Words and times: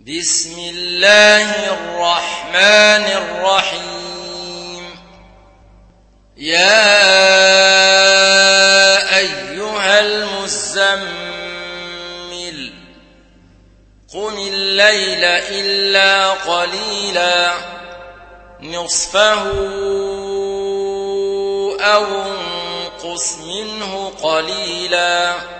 بسم 0.00 0.58
الله 0.58 1.72
الرحمن 1.72 3.04
الرحيم. 3.20 4.84
يا 6.36 6.96
أيها 9.16 10.00
المزمل 10.00 11.20
قم 14.12 14.36
الليل 14.38 15.24
إلا 15.24 16.30
قليلا 16.30 17.52
نصفه 18.60 19.42
أو 21.80 22.06
انقص 22.06 23.38
منه 23.38 24.12
قليلا. 24.22 25.59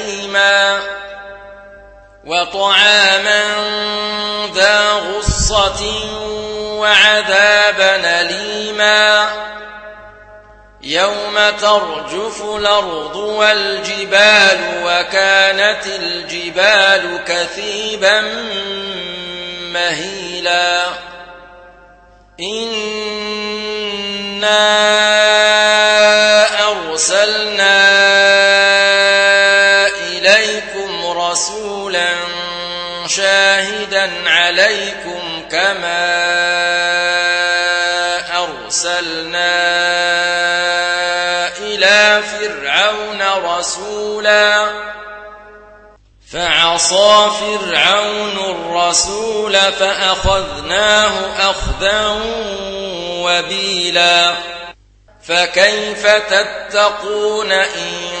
وطعاما 2.25 3.43
ذا 4.53 4.91
غصة 4.91 5.83
وعذابا 6.79 8.21
أليما 8.21 9.29
يوم 10.81 11.49
ترجف 11.61 12.41
الأرض 12.41 13.15
والجبال 13.15 14.59
وكانت 14.85 15.87
الجبال 15.87 17.19
كثيبا 17.27 18.21
مهيلا 19.71 20.85
إنا 22.39 23.51
شاهدا 33.07 34.29
عليكم 34.29 35.43
كما 35.51 36.11
أرسلنا 38.43 39.57
إلى 41.57 42.21
فرعون 42.23 43.21
رسولا 43.45 44.67
فعصى 46.31 47.29
فرعون 47.39 48.37
الرسول 48.37 49.53
فأخذناه 49.53 51.11
أخذا 51.49 52.21
وبيلا 53.23 54.33
فكيف 55.23 56.07
تتقون 56.07 57.51
إن 57.51 58.20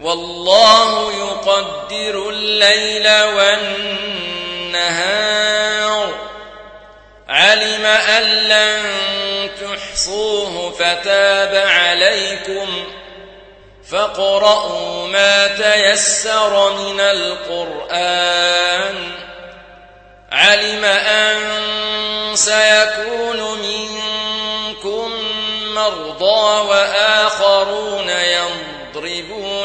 والله 0.00 1.12
يقدر 1.12 2.28
الليل 2.28 3.08
والنهار. 3.36 4.80
علم 7.28 7.86
أن 7.86 8.22
لن 8.22 8.82
تحصوه 9.60 10.70
فتاب 10.70 11.54
عليكم. 11.54 12.84
فاقرؤوا 13.90 15.08
ما 15.08 15.46
تيسر 15.46 16.72
من 16.72 17.00
القرآن. 17.00 19.10
علم 20.32 20.84
أن 20.84 21.36
سيكون 22.34 23.58
منكم 23.58 25.10
مرضى 25.74 26.68
وآخرون 26.68 28.10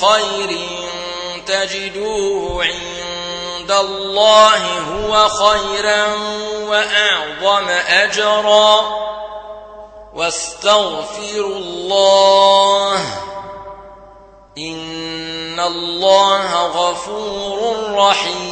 خير 0.00 0.58
تجدوه 1.46 2.64
عند 2.64 3.70
الله 3.70 4.78
هو 4.78 5.28
خيرا 5.28 6.06
وأعظم 6.68 7.68
أجرا. 7.68 8.80
واستغفروا 10.14 11.56
الله. 11.56 13.00
إن 14.58 15.60
الله 15.60 16.66
غفور 16.66 17.74
رحيم. 17.94 18.49